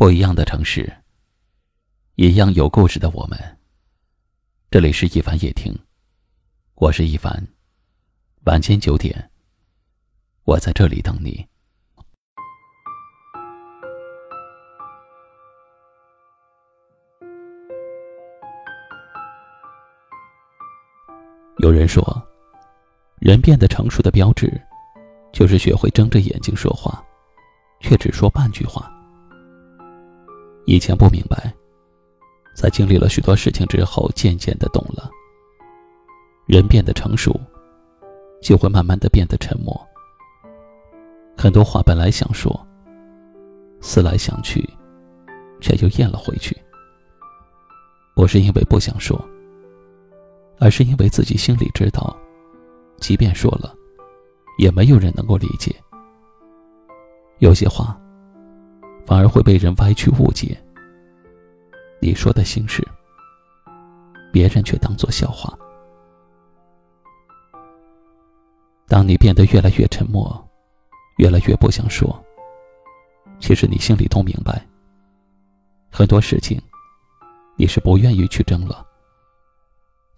[0.00, 0.90] 不一样的城市，
[2.14, 3.38] 一样有故事的我们。
[4.70, 5.78] 这里是一凡夜听，
[6.76, 7.46] 我是一凡。
[8.44, 9.30] 晚间九点，
[10.44, 11.46] 我在这里等你。
[21.58, 22.02] 有人说，
[23.18, 24.50] 人变得成熟的标志，
[25.30, 27.04] 就是学会睁着眼睛说话，
[27.80, 28.90] 却只说半句话。
[30.66, 31.52] 以前不明白，
[32.54, 35.10] 在经历了许多事情之后，渐渐的懂了。
[36.46, 37.38] 人变得成熟，
[38.42, 39.78] 就会慢慢的变得沉默。
[41.36, 42.54] 很多话本来想说，
[43.80, 44.68] 思来想去，
[45.60, 46.56] 却又咽了回去。
[48.14, 49.18] 不是因为不想说，
[50.58, 52.16] 而是因为自己心里知道，
[52.98, 53.74] 即便说了，
[54.58, 55.74] 也没有人能够理解。
[57.38, 57.98] 有些话。
[59.10, 60.56] 反而会被人歪曲误解。
[62.00, 62.86] 你说的心事，
[64.32, 65.52] 别人却当作笑话。
[68.86, 70.32] 当你变得越来越沉默，
[71.16, 72.24] 越来越不想说，
[73.40, 74.64] 其实你心里都明白，
[75.90, 76.62] 很多事情
[77.56, 78.86] 你是不愿意去争了，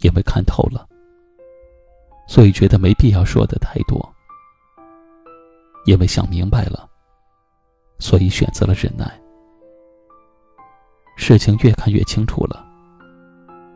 [0.01, 0.87] 因为看透了，
[2.29, 4.07] 所以觉得没必要说的太多，
[5.87, 6.92] 因为想明白了。
[8.03, 9.09] 所以选择了忍耐。
[11.17, 12.67] 事情越看越清楚了，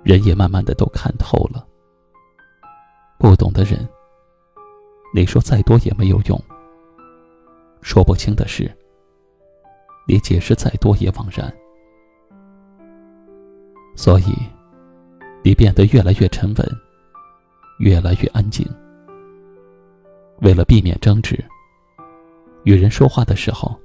[0.02, 1.64] 人也慢慢的都看透了。
[3.20, 3.88] 不懂的人，
[5.14, 6.42] 你说再多也没有用。
[7.82, 8.68] 说不清的事，
[10.08, 11.54] 你解释再多也枉然。
[13.94, 14.34] 所以，
[15.44, 16.68] 你变得越来越沉稳，
[17.78, 18.66] 越来越安静。
[20.40, 21.42] 为了避免争执，
[22.64, 23.80] 与人说话的时候。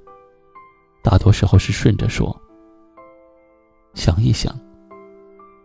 [1.04, 2.40] 大多时候是顺着说，
[3.94, 4.56] 想一想，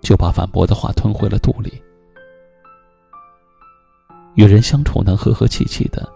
[0.01, 1.83] 就把反驳的话吞回了肚里。
[4.35, 6.11] 与人相处能和和气气的，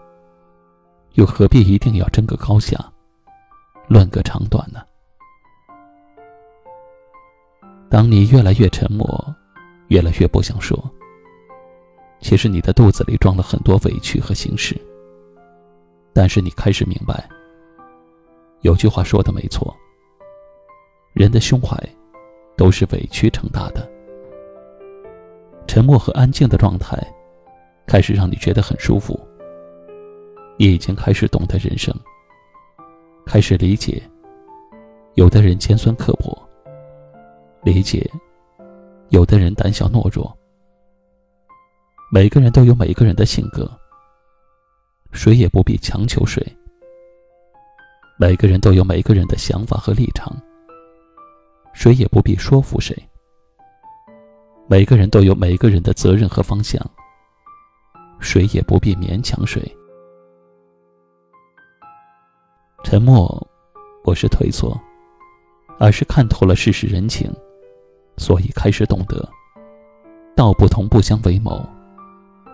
[1.13, 2.77] 又何必一定要争个高下，
[3.87, 4.81] 论个长短呢？
[7.89, 9.35] 当你越来越沉默，
[9.89, 10.77] 越来越不想说，
[12.21, 14.79] 其实你的肚子里装了很多委屈和心事。
[16.13, 17.29] 但是你开始明白。
[18.61, 19.75] 有句话说的没错，
[21.13, 21.75] 人的胸怀
[22.55, 23.89] 都是委屈撑大的。
[25.67, 26.95] 沉默和安静的状态，
[27.87, 29.19] 开始让你觉得很舒服。
[30.57, 31.95] 你已经开始懂得人生，
[33.25, 34.01] 开始理解，
[35.15, 36.37] 有的人尖酸刻薄，
[37.63, 38.07] 理解，
[39.09, 40.37] 有的人胆小懦弱。
[42.11, 43.67] 每个人都有每个人的性格，
[45.13, 46.45] 谁也不必强求谁。
[48.21, 50.31] 每个人都有每个人的想法和立场，
[51.73, 52.95] 谁也不必说服谁。
[54.67, 56.79] 每个人都有每个人的责任和方向，
[58.19, 59.59] 谁也不必勉强谁。
[62.83, 63.25] 沉默
[64.03, 64.79] 不是退缩，
[65.79, 67.27] 而是看透了世事人情，
[68.17, 69.27] 所以开始懂得，
[70.35, 71.59] 道不同不相为谋，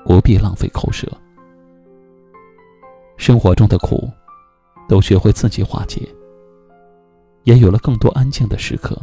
[0.05, 1.05] 不必浪费口舌。
[3.17, 4.09] 生活中的苦。
[4.87, 6.07] 都学会自己化解，
[7.43, 8.97] 也有了更多安静的时刻，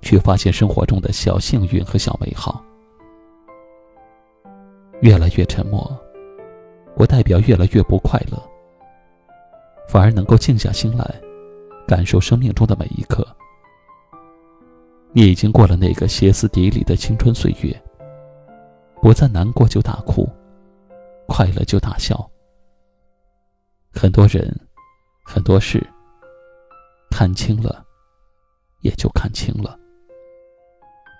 [0.00, 2.64] 去发现生活中的小幸运和小美好。
[5.02, 5.94] 越来越沉默，
[6.96, 8.42] 不代表越来越不快乐，
[9.88, 11.20] 反而能够静下心来，
[11.86, 13.26] 感受生命中的每一刻。
[15.12, 17.82] 你已经过了那个歇斯底里的青春岁月，
[19.02, 20.28] 不再难过就大哭，
[21.26, 22.28] 快乐就大笑。
[23.92, 24.67] 很多人。
[25.30, 25.86] 很多事
[27.10, 27.84] 看清了，
[28.80, 29.78] 也就看清了。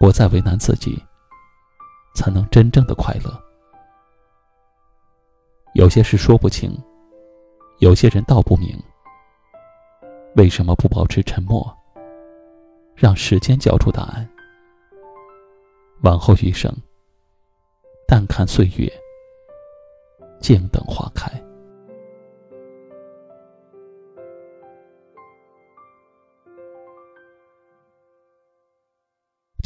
[0.00, 0.98] 不再为难自己，
[2.14, 3.38] 才能真正的快乐。
[5.74, 6.74] 有些事说不清，
[7.80, 8.82] 有些人道不明。
[10.36, 11.70] 为什么不保持沉默，
[12.94, 14.26] 让时间交出答案？
[16.00, 16.74] 往后余生，
[18.06, 18.90] 淡看岁月，
[20.40, 21.30] 静等花开。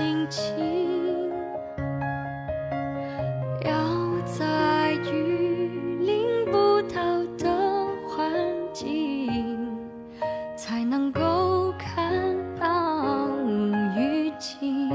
[0.00, 0.42] 心情。
[3.66, 3.70] 要
[4.24, 7.02] 在雨淋不到
[7.36, 7.44] 的
[8.08, 8.32] 环
[8.72, 9.28] 境，
[10.56, 13.28] 才能够看到
[13.94, 14.88] 雨景。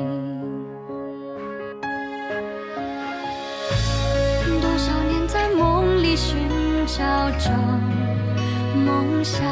[4.60, 6.36] 多少年在梦里寻
[6.88, 7.52] 找着
[8.84, 9.46] 梦想，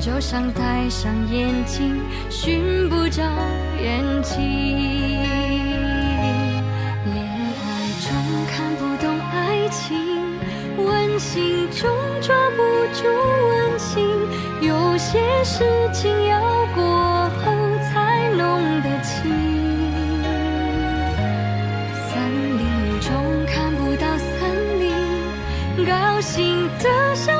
[0.00, 2.00] 就像戴上眼镜
[2.30, 3.22] 寻不着
[3.82, 4.40] 眼睛。
[7.04, 7.68] 恋爱
[8.00, 8.08] 中
[8.50, 9.94] 看不懂爱情，
[10.78, 12.62] 温馨中抓不
[12.94, 13.06] 住
[13.50, 14.08] 温情，
[14.62, 16.40] 有些事情要
[16.74, 16.82] 过
[17.44, 17.52] 后
[17.92, 19.30] 才弄得清。
[22.08, 22.16] 森
[22.58, 22.64] 林
[23.00, 23.12] 中
[23.46, 24.30] 看不到森
[24.80, 27.39] 林，高兴的想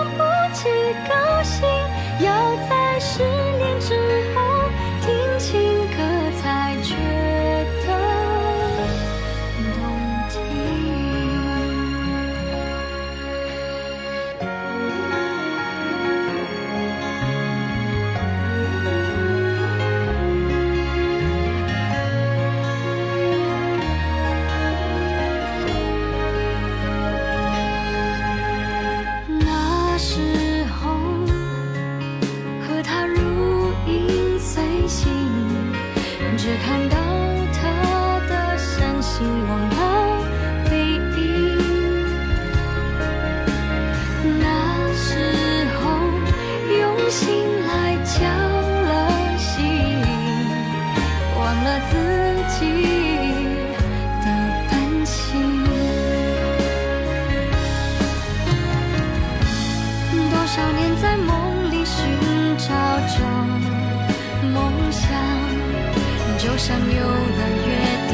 [66.61, 67.69] 上有了约
[68.11, 68.13] 定，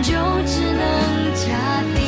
[0.00, 0.14] 就
[0.46, 0.80] 只能
[1.34, 1.42] 假
[1.92, 1.98] 定。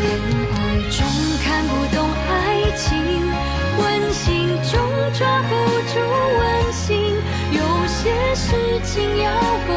[0.00, 0.06] 恋
[0.54, 0.56] 爱
[0.88, 0.96] 中
[1.42, 1.96] 看不懂
[2.28, 2.30] 爱
[2.76, 2.86] 情，
[3.76, 3.82] 温
[4.12, 4.22] 馨
[4.62, 4.72] 中
[5.12, 5.50] 抓不
[5.88, 5.98] 住
[6.38, 6.86] 温馨，
[7.50, 7.98] 有些
[8.36, 8.46] 事
[8.84, 9.26] 情要
[9.66, 9.74] 过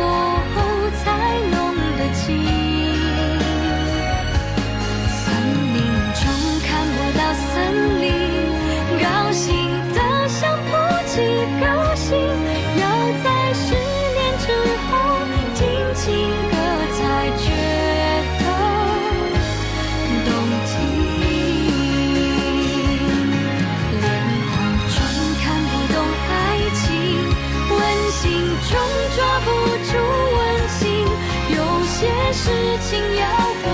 [32.33, 32.50] 事
[32.80, 33.28] 情要
[33.62, 33.74] 过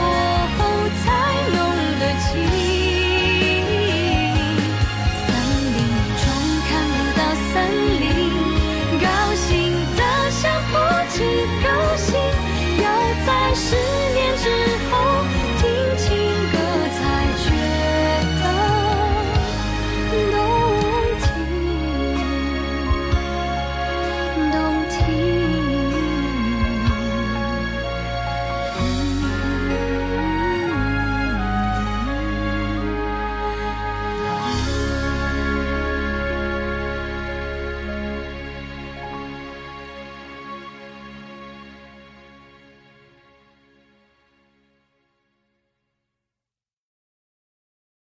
[0.58, 1.06] 后才
[1.52, 1.60] 弄
[2.00, 2.67] 得清